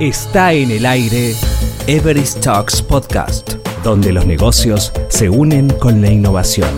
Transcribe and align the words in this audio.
Está 0.00 0.54
en 0.54 0.70
el 0.70 0.86
aire 0.86 1.34
Everest 1.86 2.40
Talks 2.40 2.80
Podcast, 2.80 3.56
donde 3.84 4.14
los 4.14 4.24
negocios 4.24 4.94
se 5.10 5.28
unen 5.28 5.68
con 5.68 6.00
la 6.00 6.10
innovación. 6.10 6.70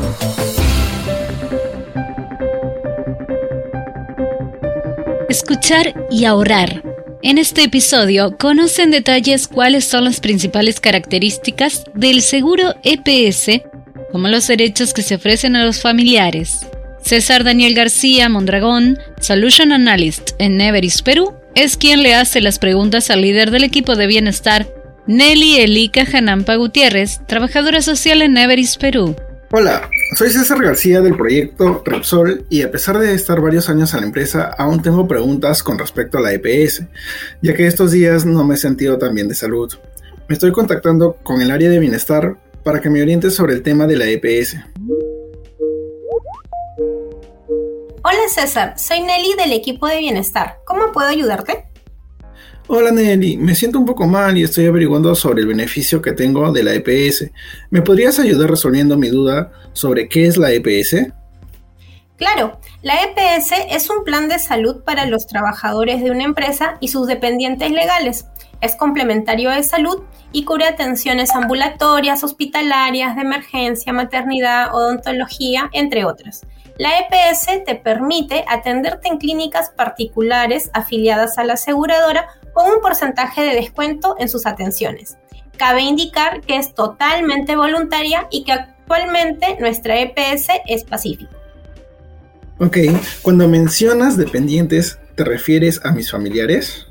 Escuchar 5.28 5.94
y 6.10 6.24
ahorrar. 6.24 6.82
En 7.22 7.38
este 7.38 7.62
episodio 7.62 8.36
conocen 8.36 8.90
detalles 8.90 9.46
cuáles 9.46 9.84
son 9.84 10.02
las 10.02 10.18
principales 10.18 10.80
características 10.80 11.84
del 11.94 12.22
seguro 12.22 12.74
EPS, 12.82 13.62
como 14.10 14.26
los 14.26 14.48
derechos 14.48 14.92
que 14.92 15.02
se 15.02 15.14
ofrecen 15.14 15.54
a 15.54 15.64
los 15.64 15.80
familiares. 15.80 16.66
César 17.02 17.44
Daniel 17.44 17.74
García 17.74 18.28
Mondragón, 18.28 18.98
Solution 19.20 19.70
Analyst 19.70 20.30
en 20.40 20.60
Everest 20.60 21.02
Perú, 21.02 21.36
es 21.54 21.76
quien 21.76 22.02
le 22.02 22.14
hace 22.14 22.40
las 22.40 22.58
preguntas 22.58 23.10
al 23.10 23.22
líder 23.22 23.50
del 23.50 23.64
equipo 23.64 23.96
de 23.96 24.06
bienestar, 24.06 24.68
Nelly 25.06 25.60
Elika 25.60 26.06
Janampa 26.06 26.54
Gutiérrez, 26.56 27.20
trabajadora 27.26 27.82
social 27.82 28.22
en 28.22 28.36
Everest, 28.38 28.80
Perú. 28.80 29.16
Hola, 29.50 29.88
soy 30.16 30.30
César 30.30 30.62
García 30.62 31.02
del 31.02 31.14
proyecto 31.14 31.82
Repsol 31.84 32.46
y 32.48 32.62
a 32.62 32.70
pesar 32.70 32.98
de 32.98 33.12
estar 33.12 33.40
varios 33.40 33.68
años 33.68 33.92
en 33.92 34.00
la 34.00 34.06
empresa, 34.06 34.44
aún 34.56 34.80
tengo 34.80 35.06
preguntas 35.06 35.62
con 35.62 35.78
respecto 35.78 36.18
a 36.18 36.20
la 36.22 36.32
EPS, 36.32 36.84
ya 37.42 37.54
que 37.54 37.66
estos 37.66 37.90
días 37.90 38.24
no 38.24 38.44
me 38.44 38.54
he 38.54 38.58
sentido 38.58 38.96
tan 38.96 39.14
bien 39.14 39.28
de 39.28 39.34
salud. 39.34 39.70
Me 40.28 40.34
estoy 40.34 40.52
contactando 40.52 41.18
con 41.22 41.42
el 41.42 41.50
área 41.50 41.68
de 41.68 41.78
bienestar 41.78 42.36
para 42.62 42.80
que 42.80 42.88
me 42.88 43.02
oriente 43.02 43.30
sobre 43.30 43.52
el 43.52 43.62
tema 43.62 43.86
de 43.86 43.96
la 43.96 44.06
EPS. 44.06 44.56
Hola 48.12 48.28
César, 48.28 48.74
soy 48.78 49.00
Nelly 49.00 49.36
del 49.38 49.52
equipo 49.52 49.86
de 49.86 49.96
bienestar. 49.96 50.58
¿Cómo 50.66 50.92
puedo 50.92 51.08
ayudarte? 51.08 51.64
Hola 52.66 52.90
Nelly, 52.90 53.38
me 53.38 53.54
siento 53.54 53.78
un 53.78 53.86
poco 53.86 54.06
mal 54.06 54.36
y 54.36 54.42
estoy 54.42 54.66
averiguando 54.66 55.14
sobre 55.14 55.40
el 55.40 55.46
beneficio 55.46 56.02
que 56.02 56.12
tengo 56.12 56.52
de 56.52 56.62
la 56.62 56.74
EPS. 56.74 57.30
¿Me 57.70 57.80
podrías 57.80 58.18
ayudar 58.18 58.50
resolviendo 58.50 58.98
mi 58.98 59.08
duda 59.08 59.50
sobre 59.72 60.10
qué 60.10 60.26
es 60.26 60.36
la 60.36 60.50
EPS? 60.52 61.10
Claro, 62.18 62.60
la 62.82 62.96
EPS 63.02 63.52
es 63.70 63.88
un 63.88 64.04
plan 64.04 64.28
de 64.28 64.38
salud 64.38 64.82
para 64.84 65.06
los 65.06 65.26
trabajadores 65.26 66.02
de 66.02 66.10
una 66.10 66.24
empresa 66.24 66.76
y 66.80 66.88
sus 66.88 67.06
dependientes 67.06 67.70
legales. 67.70 68.26
Es 68.60 68.76
complementario 68.76 69.48
de 69.48 69.62
salud 69.62 70.02
y 70.32 70.44
cubre 70.44 70.66
atenciones 70.66 71.34
ambulatorias, 71.34 72.22
hospitalarias, 72.24 73.16
de 73.16 73.22
emergencia, 73.22 73.94
maternidad, 73.94 74.74
odontología, 74.74 75.70
entre 75.72 76.04
otras. 76.04 76.42
La 76.78 76.90
EPS 76.98 77.64
te 77.64 77.74
permite 77.74 78.44
atenderte 78.48 79.08
en 79.08 79.18
clínicas 79.18 79.70
particulares 79.70 80.70
afiliadas 80.72 81.38
a 81.38 81.44
la 81.44 81.54
aseguradora 81.54 82.26
con 82.52 82.70
un 82.70 82.80
porcentaje 82.80 83.42
de 83.42 83.54
descuento 83.54 84.16
en 84.18 84.28
sus 84.28 84.46
atenciones. 84.46 85.16
Cabe 85.56 85.82
indicar 85.82 86.40
que 86.40 86.56
es 86.56 86.74
totalmente 86.74 87.56
voluntaria 87.56 88.26
y 88.30 88.44
que 88.44 88.52
actualmente 88.52 89.56
nuestra 89.60 90.00
EPS 90.00 90.48
es 90.66 90.84
pacífica. 90.84 91.36
Ok, 92.58 92.78
cuando 93.22 93.48
mencionas 93.48 94.16
dependientes, 94.16 94.98
¿te 95.14 95.24
refieres 95.24 95.84
a 95.84 95.92
mis 95.92 96.10
familiares? 96.10 96.86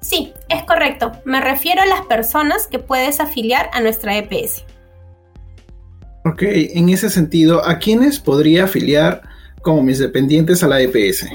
Sí, 0.00 0.32
es 0.48 0.64
correcto. 0.64 1.12
Me 1.24 1.40
refiero 1.40 1.82
a 1.82 1.86
las 1.86 2.02
personas 2.02 2.66
que 2.66 2.78
puedes 2.78 3.20
afiliar 3.20 3.68
a 3.72 3.80
nuestra 3.80 4.16
EPS. 4.16 4.64
Ok, 6.28 6.42
en 6.42 6.90
ese 6.90 7.08
sentido, 7.08 7.66
¿a 7.66 7.78
quiénes 7.78 8.20
podría 8.20 8.64
afiliar 8.64 9.22
como 9.62 9.82
mis 9.82 9.98
dependientes 9.98 10.62
a 10.62 10.68
la 10.68 10.80
EPS? 10.80 11.26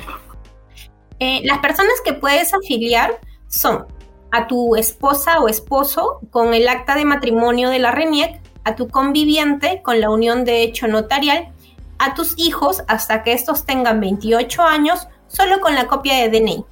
Eh, 1.19 1.41
las 1.45 1.59
personas 1.59 1.93
que 2.05 2.13
puedes 2.13 2.53
afiliar 2.53 3.19
son 3.47 3.85
a 4.31 4.47
tu 4.47 4.75
esposa 4.75 5.39
o 5.39 5.47
esposo 5.47 6.19
con 6.29 6.53
el 6.53 6.67
acta 6.67 6.95
de 6.95 7.05
matrimonio 7.05 7.69
de 7.69 7.79
la 7.79 7.91
RENIEC, 7.91 8.41
a 8.65 8.75
tu 8.75 8.87
conviviente 8.87 9.81
con 9.83 9.99
la 9.99 10.09
unión 10.09 10.45
de 10.45 10.63
hecho 10.63 10.87
notarial, 10.87 11.51
a 11.97 12.13
tus 12.13 12.33
hijos 12.37 12.83
hasta 12.87 13.23
que 13.23 13.33
estos 13.33 13.65
tengan 13.65 13.99
28 13.99 14.61
años 14.61 15.07
solo 15.27 15.59
con 15.59 15.73
la 15.75 15.87
copia 15.87 16.15
de 16.17 16.29
DNI. 16.29 16.65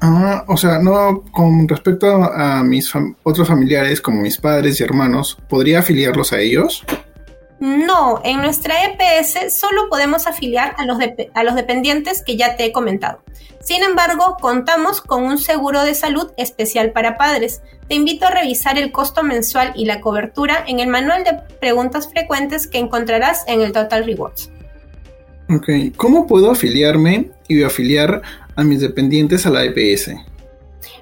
Ah, 0.00 0.44
o 0.46 0.56
sea, 0.56 0.78
no, 0.78 1.22
con 1.32 1.66
respecto 1.66 2.06
a 2.06 2.62
mis 2.62 2.92
otros 3.22 3.48
familiares 3.48 4.00
como 4.00 4.20
mis 4.20 4.38
padres 4.38 4.80
y 4.80 4.84
hermanos, 4.84 5.38
¿podría 5.48 5.78
afiliarlos 5.78 6.32
a 6.32 6.40
ellos? 6.40 6.84
No, 7.58 8.20
en 8.22 8.42
nuestra 8.42 8.74
EPS 8.84 9.58
solo 9.58 9.88
podemos 9.88 10.26
afiliar 10.26 10.74
a 10.76 10.84
los, 10.84 10.98
a 11.32 11.42
los 11.42 11.54
dependientes 11.54 12.22
que 12.22 12.36
ya 12.36 12.56
te 12.56 12.66
he 12.66 12.72
comentado. 12.72 13.22
Sin 13.60 13.82
embargo, 13.82 14.36
contamos 14.40 15.00
con 15.00 15.24
un 15.24 15.38
seguro 15.38 15.82
de 15.82 15.94
salud 15.94 16.30
especial 16.36 16.92
para 16.92 17.16
padres. 17.16 17.62
Te 17.88 17.94
invito 17.94 18.26
a 18.26 18.30
revisar 18.30 18.78
el 18.78 18.92
costo 18.92 19.22
mensual 19.22 19.72
y 19.74 19.86
la 19.86 20.00
cobertura 20.00 20.62
en 20.66 20.80
el 20.80 20.88
manual 20.88 21.24
de 21.24 21.40
preguntas 21.58 22.08
frecuentes 22.08 22.68
que 22.68 22.78
encontrarás 22.78 23.44
en 23.48 23.62
el 23.62 23.72
Total 23.72 24.04
Rewards. 24.04 24.50
Ok, 25.48 25.68
¿cómo 25.96 26.26
puedo 26.26 26.50
afiliarme 26.50 27.30
y 27.48 27.62
afiliar 27.62 28.22
a 28.56 28.64
mis 28.64 28.80
dependientes 28.80 29.46
a 29.46 29.50
la 29.50 29.64
EPS? 29.64 30.10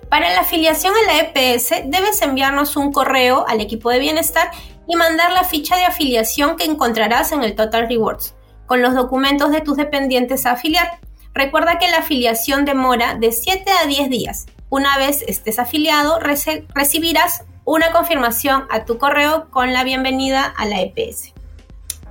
Para 0.08 0.32
la 0.32 0.40
afiliación 0.40 0.92
a 0.94 1.12
la 1.12 1.20
EPS 1.20 1.70
debes 1.86 2.22
enviarnos 2.22 2.76
un 2.76 2.92
correo 2.92 3.46
al 3.48 3.60
equipo 3.60 3.90
de 3.90 3.98
bienestar 3.98 4.50
y 4.86 4.96
mandar 4.96 5.32
la 5.32 5.44
ficha 5.44 5.76
de 5.76 5.84
afiliación 5.84 6.56
que 6.56 6.64
encontrarás 6.64 7.32
en 7.32 7.42
el 7.42 7.54
Total 7.54 7.88
Rewards, 7.88 8.34
con 8.66 8.82
los 8.82 8.94
documentos 8.94 9.50
de 9.50 9.60
tus 9.60 9.76
dependientes 9.76 10.46
a 10.46 10.52
afiliar. 10.52 11.00
Recuerda 11.34 11.78
que 11.78 11.88
la 11.88 11.98
afiliación 11.98 12.64
demora 12.64 13.16
de 13.16 13.32
7 13.32 13.64
a 13.82 13.86
10 13.86 14.08
días. 14.08 14.46
Una 14.70 14.96
vez 14.98 15.24
estés 15.26 15.58
afiliado, 15.58 16.18
recibirás 16.20 17.42
una 17.64 17.90
confirmación 17.92 18.64
a 18.70 18.84
tu 18.84 18.98
correo 18.98 19.48
con 19.50 19.72
la 19.72 19.84
bienvenida 19.84 20.44
a 20.44 20.66
la 20.66 20.80
EPS. 20.82 21.32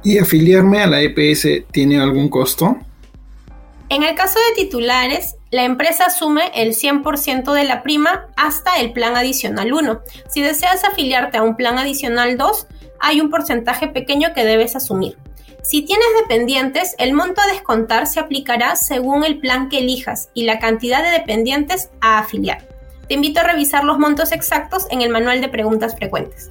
¿Y 0.03 0.17
afiliarme 0.17 0.81
a 0.81 0.87
la 0.87 1.01
EPS 1.01 1.65
tiene 1.71 2.01
algún 2.01 2.27
costo? 2.27 2.77
En 3.93 4.01
el 4.01 4.15
caso 4.15 4.39
de 4.39 4.63
titulares, 4.63 5.35
la 5.51 5.65
empresa 5.65 6.07
asume 6.07 6.49
el 6.55 6.73
100% 6.73 7.53
de 7.53 7.63
la 7.63 7.83
prima 7.83 8.25
hasta 8.35 8.79
el 8.79 8.91
plan 8.91 9.15
adicional 9.15 9.71
1. 9.71 10.01
Si 10.29 10.41
deseas 10.41 10.83
afiliarte 10.83 11.37
a 11.37 11.43
un 11.43 11.55
plan 11.55 11.77
adicional 11.77 12.35
2, 12.35 12.67
hay 12.99 13.21
un 13.21 13.29
porcentaje 13.29 13.87
pequeño 13.87 14.33
que 14.33 14.45
debes 14.45 14.75
asumir. 14.75 15.19
Si 15.61 15.83
tienes 15.83 16.07
dependientes, 16.19 16.95
el 16.97 17.13
monto 17.13 17.39
a 17.39 17.45
descontar 17.45 18.07
se 18.07 18.19
aplicará 18.19 18.75
según 18.77 19.23
el 19.23 19.37
plan 19.37 19.69
que 19.69 19.77
elijas 19.77 20.29
y 20.33 20.45
la 20.45 20.57
cantidad 20.57 21.03
de 21.03 21.11
dependientes 21.11 21.91
a 22.01 22.17
afiliar. 22.17 22.67
Te 23.07 23.13
invito 23.13 23.41
a 23.41 23.43
revisar 23.43 23.83
los 23.83 23.99
montos 23.99 24.31
exactos 24.31 24.87
en 24.89 25.03
el 25.03 25.11
manual 25.11 25.39
de 25.39 25.49
preguntas 25.49 25.95
frecuentes. 25.95 26.49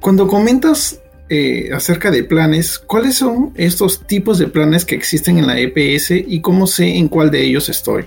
Cuando 0.00 0.26
comentas 0.26 1.00
eh, 1.34 1.70
acerca 1.72 2.10
de 2.10 2.24
planes, 2.24 2.78
¿cuáles 2.78 3.16
son 3.16 3.54
estos 3.56 4.06
tipos 4.06 4.38
de 4.38 4.48
planes 4.48 4.84
que 4.84 4.94
existen 4.94 5.38
en 5.38 5.46
la 5.46 5.58
EPS 5.58 6.10
y 6.10 6.42
cómo 6.42 6.66
sé 6.66 6.98
en 6.98 7.08
cuál 7.08 7.30
de 7.30 7.42
ellos 7.42 7.70
estoy? 7.70 8.06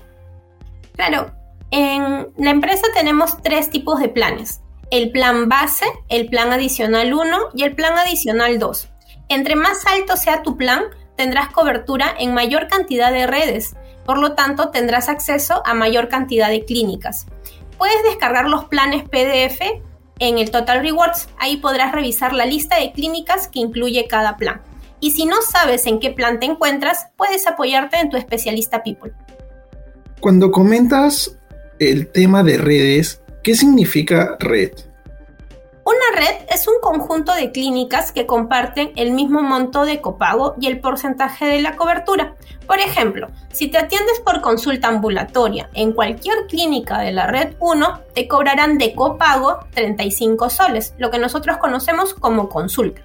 Claro, 0.94 1.32
en 1.72 2.28
la 2.38 2.52
empresa 2.52 2.86
tenemos 2.94 3.42
tres 3.42 3.72
tipos 3.72 4.00
de 4.00 4.10
planes. 4.10 4.62
El 4.92 5.10
plan 5.10 5.50
base, 5.50 5.88
el 6.08 6.28
plan 6.28 6.54
adicional 6.54 7.16
1 7.16 7.38
y 7.56 7.64
el 7.64 7.74
plan 7.74 7.98
adicional 7.98 8.60
2. 8.60 8.90
Entre 9.30 9.56
más 9.56 9.88
alto 9.88 10.18
sea 10.18 10.44
tu 10.44 10.56
plan, 10.56 10.84
tendrás 11.18 11.50
cobertura 11.50 12.14
en 12.20 12.36
mayor 12.36 12.68
cantidad 12.68 13.12
de 13.12 13.26
redes, 13.26 13.76
por 14.06 14.20
lo 14.20 14.34
tanto 14.34 14.70
tendrás 14.70 15.10
acceso 15.10 15.64
a 15.66 15.74
mayor 15.74 16.10
cantidad 16.10 16.50
de 16.50 16.64
clínicas. 16.64 17.26
Puedes 17.80 18.04
descargar 18.04 18.48
los 18.48 18.66
planes 18.66 19.04
PDF 19.10 19.82
en 20.20 20.38
el 20.38 20.52
Total 20.52 20.82
Rewards. 20.82 21.30
Ahí 21.38 21.58
podrás 21.58 21.92
revisar 21.92 22.34
la 22.34 22.46
lista 22.46 22.80
de 22.80 22.92
clínicas 22.92 23.48
que 23.48 23.60
incluye 23.60 24.08
cada 24.08 24.38
plan. 24.38 24.62
Y 25.00 25.12
si 25.12 25.26
no 25.26 25.42
sabes 25.42 25.86
en 25.86 26.00
qué 26.00 26.12
plan 26.12 26.40
te 26.40 26.46
encuentras, 26.46 27.08
puedes 27.18 27.46
apoyarte 27.48 27.98
en 27.98 28.10
tu 28.10 28.18
especialista 28.18 28.84
People. 28.84 29.14
Cuando 30.20 30.52
comentas 30.52 31.38
el 31.80 32.08
tema 32.08 32.44
de 32.44 32.58
redes, 32.58 33.22
¿qué 33.44 33.56
significa 33.56 34.38
red? 34.40 34.72
Una 35.84 36.20
red 36.20 36.45
es 36.66 36.68
un 36.68 36.80
conjunto 36.82 37.32
de 37.32 37.52
clínicas 37.52 38.12
que 38.12 38.26
comparten 38.26 38.92
el 38.96 39.12
mismo 39.12 39.44
monto 39.44 39.86
de 39.86 40.02
copago 40.02 40.56
y 40.60 40.66
el 40.66 40.80
porcentaje 40.80 41.46
de 41.46 41.62
la 41.62 41.76
cobertura. 41.76 42.38
Por 42.66 42.80
ejemplo, 42.80 43.28
si 43.52 43.68
te 43.68 43.78
atiendes 43.78 44.20
por 44.22 44.42
consulta 44.42 44.88
ambulatoria 44.88 45.70
en 45.76 45.92
cualquier 45.92 46.48
clínica 46.48 46.98
de 47.02 47.12
la 47.12 47.28
red 47.28 47.54
1, 47.60 48.02
te 48.16 48.28
cobrarán 48.28 48.80
de 48.80 48.96
copago 48.96 49.60
35 49.76 50.50
soles, 50.50 50.96
lo 50.98 51.12
que 51.12 51.20
nosotros 51.20 51.58
conocemos 51.58 52.16
como 52.16 52.50
consulta. 52.50 53.04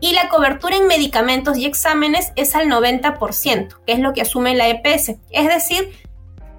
Y 0.00 0.12
la 0.12 0.28
cobertura 0.28 0.76
en 0.76 0.86
medicamentos 0.86 1.56
y 1.56 1.64
exámenes 1.64 2.32
es 2.36 2.54
al 2.54 2.66
90%, 2.66 3.78
que 3.86 3.92
es 3.92 4.00
lo 4.00 4.12
que 4.12 4.20
asume 4.20 4.54
la 4.54 4.68
EPS. 4.68 5.14
Es 5.30 5.48
decir, 5.48 5.94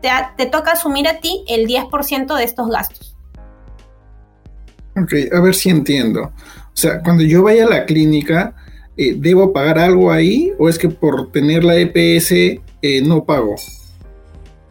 te, 0.01 0.09
te 0.35 0.47
toca 0.47 0.71
asumir 0.71 1.07
a 1.07 1.19
ti 1.19 1.43
el 1.47 1.67
10% 1.67 2.35
de 2.35 2.43
estos 2.43 2.69
gastos. 2.69 3.08
Ok, 5.03 5.13
a 5.33 5.39
ver 5.39 5.55
si 5.55 5.69
entiendo. 5.69 6.21
O 6.23 6.81
sea, 6.81 7.01
cuando 7.01 7.23
yo 7.23 7.43
vaya 7.43 7.65
a 7.65 7.69
la 7.69 7.85
clínica, 7.85 8.55
eh, 8.97 9.13
¿debo 9.15 9.53
pagar 9.53 9.79
algo 9.79 10.11
ahí 10.11 10.51
o 10.57 10.69
es 10.69 10.77
que 10.77 10.89
por 10.89 11.31
tener 11.31 11.63
la 11.63 11.75
EPS 11.75 12.31
eh, 12.31 13.01
no 13.03 13.23
pago? 13.23 13.55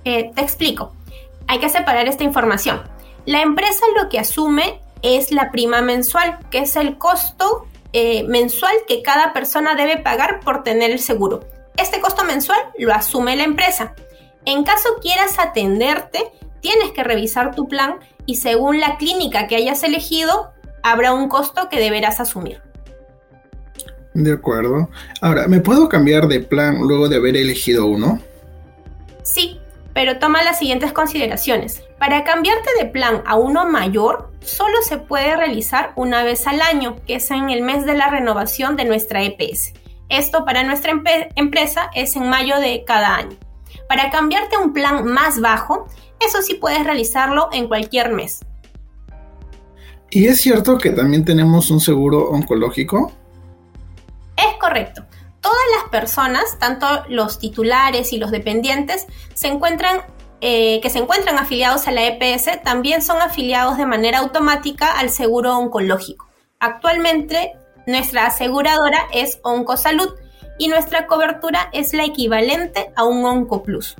Eh, 0.04 0.30
te 0.34 0.40
explico. 0.40 0.92
hay 1.46 1.60
que 1.60 1.68
separar 1.68 2.08
esta 2.08 2.24
información. 2.24 2.82
La 3.24 3.42
empresa 3.42 3.84
lo 3.96 4.08
que 4.08 4.18
asume 4.18 4.80
es 5.02 5.32
la 5.32 5.50
prima 5.50 5.80
mensual, 5.80 6.38
que 6.50 6.60
es 6.60 6.76
el 6.76 6.98
costo 6.98 7.66
mensual 8.28 8.74
que 8.86 9.02
cada 9.02 9.32
persona 9.32 9.74
debe 9.74 9.96
pagar 9.96 10.40
por 10.40 10.62
tener 10.62 10.90
el 10.90 10.98
seguro. 10.98 11.40
Este 11.76 12.00
costo 12.00 12.22
mensual 12.24 12.58
lo 12.78 12.92
asume 12.92 13.34
la 13.34 13.44
empresa. 13.44 13.94
En 14.44 14.62
caso 14.62 14.88
quieras 15.00 15.38
atenderte, 15.38 16.30
tienes 16.60 16.92
que 16.92 17.02
revisar 17.02 17.54
tu 17.54 17.66
plan 17.66 17.96
y 18.28 18.34
según 18.34 18.78
la 18.78 18.98
clínica 18.98 19.46
que 19.46 19.56
hayas 19.56 19.82
elegido, 19.82 20.52
habrá 20.82 21.14
un 21.14 21.30
costo 21.30 21.70
que 21.70 21.80
deberás 21.80 22.20
asumir. 22.20 22.60
De 24.12 24.34
acuerdo. 24.34 24.90
Ahora, 25.22 25.48
¿me 25.48 25.60
puedo 25.60 25.88
cambiar 25.88 26.28
de 26.28 26.40
plan 26.40 26.78
luego 26.78 27.08
de 27.08 27.16
haber 27.16 27.38
elegido 27.38 27.86
uno? 27.86 28.20
Sí, 29.22 29.58
pero 29.94 30.18
toma 30.18 30.42
las 30.42 30.58
siguientes 30.58 30.92
consideraciones. 30.92 31.82
Para 31.98 32.22
cambiarte 32.24 32.68
de 32.78 32.84
plan 32.84 33.22
a 33.24 33.36
uno 33.36 33.66
mayor, 33.66 34.30
solo 34.40 34.76
se 34.82 34.98
puede 34.98 35.34
realizar 35.34 35.92
una 35.96 36.22
vez 36.22 36.46
al 36.46 36.60
año, 36.60 36.96
que 37.06 37.14
es 37.14 37.30
en 37.30 37.48
el 37.48 37.62
mes 37.62 37.86
de 37.86 37.94
la 37.94 38.10
renovación 38.10 38.76
de 38.76 38.84
nuestra 38.84 39.22
EPS. 39.22 39.72
Esto 40.10 40.44
para 40.44 40.64
nuestra 40.64 40.92
empresa 41.34 41.90
es 41.94 42.14
en 42.14 42.28
mayo 42.28 42.60
de 42.60 42.84
cada 42.86 43.16
año. 43.16 43.38
Para 43.88 44.10
cambiarte 44.10 44.56
a 44.56 44.58
un 44.58 44.74
plan 44.74 45.06
más 45.06 45.40
bajo, 45.40 45.86
eso 46.20 46.42
sí 46.42 46.54
puedes 46.54 46.84
realizarlo 46.84 47.48
en 47.52 47.68
cualquier 47.68 48.12
mes. 48.12 48.40
¿Y 50.10 50.26
es 50.26 50.40
cierto 50.40 50.78
que 50.78 50.90
también 50.90 51.24
tenemos 51.24 51.70
un 51.70 51.80
seguro 51.80 52.30
oncológico? 52.30 53.12
Es 54.36 54.56
correcto. 54.58 55.04
Todas 55.40 55.64
las 55.76 55.90
personas, 55.90 56.58
tanto 56.58 56.86
los 57.08 57.38
titulares 57.38 58.12
y 58.12 58.18
los 58.18 58.30
dependientes, 58.30 59.06
se 59.34 59.48
encuentran, 59.48 60.00
eh, 60.40 60.80
que 60.80 60.90
se 60.90 60.98
encuentran 60.98 61.38
afiliados 61.38 61.88
a 61.88 61.92
la 61.92 62.06
EPS 62.06 62.62
también 62.62 63.02
son 63.02 63.20
afiliados 63.20 63.76
de 63.76 63.86
manera 63.86 64.18
automática 64.18 64.98
al 64.98 65.10
seguro 65.10 65.56
oncológico. 65.56 66.28
Actualmente, 66.58 67.52
nuestra 67.86 68.26
aseguradora 68.26 69.06
es 69.12 69.38
Oncosalud 69.42 70.14
y 70.58 70.68
nuestra 70.68 71.06
cobertura 71.06 71.68
es 71.72 71.92
la 71.92 72.04
equivalente 72.04 72.90
a 72.96 73.04
un 73.04 73.24
OncoPlus. 73.24 73.96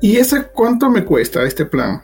¿Y 0.00 0.16
ese 0.16 0.44
cuánto 0.46 0.90
me 0.90 1.04
cuesta 1.04 1.42
este 1.42 1.64
plan? 1.64 2.02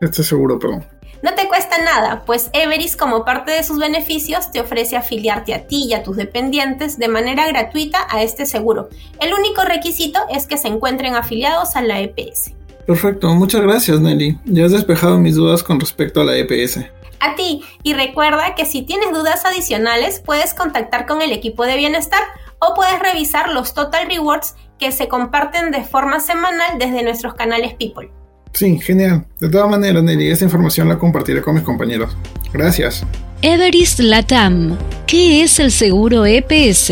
Este 0.00 0.22
seguro, 0.22 0.58
perdón. 0.58 0.84
No 1.22 1.34
te 1.34 1.48
cuesta 1.48 1.82
nada, 1.82 2.24
pues 2.26 2.50
Everis 2.52 2.94
como 2.94 3.24
parte 3.24 3.50
de 3.50 3.64
sus 3.64 3.78
beneficios 3.78 4.50
te 4.50 4.60
ofrece 4.60 4.96
afiliarte 4.96 5.54
a 5.54 5.66
ti 5.66 5.86
y 5.88 5.94
a 5.94 6.02
tus 6.02 6.16
dependientes 6.16 6.98
de 6.98 7.08
manera 7.08 7.46
gratuita 7.48 8.06
a 8.10 8.22
este 8.22 8.44
seguro. 8.44 8.90
El 9.18 9.32
único 9.32 9.62
requisito 9.64 10.20
es 10.30 10.46
que 10.46 10.58
se 10.58 10.68
encuentren 10.68 11.14
afiliados 11.14 11.74
a 11.74 11.82
la 11.82 12.00
EPS. 12.00 12.52
Perfecto, 12.86 13.34
muchas 13.34 13.62
gracias 13.62 13.98
Nelly. 13.98 14.38
Ya 14.44 14.66
has 14.66 14.72
despejado 14.72 15.18
mis 15.18 15.34
dudas 15.34 15.62
con 15.62 15.80
respecto 15.80 16.20
a 16.20 16.24
la 16.24 16.36
EPS. 16.36 16.80
A 17.18 17.34
ti, 17.34 17.62
y 17.82 17.94
recuerda 17.94 18.54
que 18.54 18.66
si 18.66 18.82
tienes 18.82 19.10
dudas 19.10 19.44
adicionales 19.46 20.20
puedes 20.20 20.52
contactar 20.52 21.06
con 21.06 21.22
el 21.22 21.32
equipo 21.32 21.64
de 21.64 21.76
bienestar 21.76 22.22
o 22.68 22.74
puedes 22.74 22.98
revisar 23.00 23.50
los 23.50 23.74
Total 23.74 24.08
Rewards 24.08 24.54
que 24.78 24.92
se 24.92 25.08
comparten 25.08 25.70
de 25.70 25.84
forma 25.84 26.20
semanal 26.20 26.78
desde 26.78 27.02
nuestros 27.02 27.34
canales 27.34 27.74
People. 27.74 28.10
Sí, 28.52 28.78
genial. 28.78 29.26
De 29.38 29.48
todas 29.48 29.68
maneras, 29.68 30.02
Nelly, 30.02 30.30
esta 30.30 30.44
información 30.44 30.88
la 30.88 30.98
compartiré 30.98 31.42
con 31.42 31.54
mis 31.54 31.62
compañeros. 31.62 32.16
Gracias. 32.52 33.04
Everest 33.42 34.00
Latam. 34.00 34.78
¿Qué 35.06 35.42
es 35.42 35.58
el 35.60 35.70
seguro 35.70 36.24
EPS? 36.24 36.90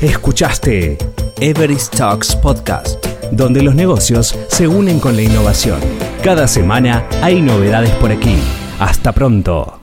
Escuchaste 0.00 0.96
Everest 1.40 1.96
Talks 1.96 2.36
Podcast, 2.36 3.04
donde 3.32 3.62
los 3.62 3.74
negocios 3.74 4.38
se 4.48 4.68
unen 4.68 5.00
con 5.00 5.16
la 5.16 5.22
innovación. 5.22 5.80
Cada 6.22 6.46
semana 6.46 7.04
hay 7.22 7.42
novedades 7.42 7.90
por 7.96 8.12
aquí. 8.12 8.36
Hasta 8.78 9.12
pronto. 9.12 9.75